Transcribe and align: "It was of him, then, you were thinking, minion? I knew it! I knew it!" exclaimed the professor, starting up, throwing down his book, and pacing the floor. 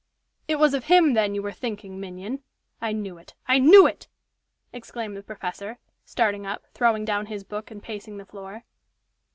"It 0.47 0.55
was 0.55 0.73
of 0.73 0.85
him, 0.85 1.13
then, 1.13 1.35
you 1.35 1.43
were 1.43 1.51
thinking, 1.51 1.99
minion? 1.99 2.41
I 2.81 2.91
knew 2.91 3.19
it! 3.19 3.35
I 3.47 3.59
knew 3.59 3.85
it!" 3.85 4.07
exclaimed 4.73 5.15
the 5.15 5.21
professor, 5.21 5.77
starting 6.05 6.43
up, 6.43 6.65
throwing 6.73 7.05
down 7.05 7.27
his 7.27 7.43
book, 7.43 7.69
and 7.69 7.83
pacing 7.83 8.17
the 8.17 8.25
floor. 8.25 8.63